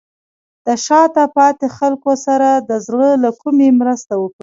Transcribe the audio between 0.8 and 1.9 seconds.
شاته پاتې